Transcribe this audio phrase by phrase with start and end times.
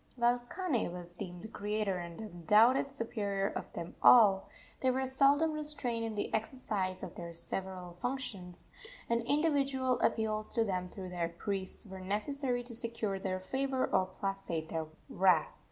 [0.15, 5.53] While Kane was deemed the creator and undoubted superior of them all, they were seldom
[5.53, 8.71] restrained in the exercise of their several functions,
[9.07, 14.07] and individual appeals to them through their priests were necessary to secure their favor or
[14.07, 15.53] placate their wrath.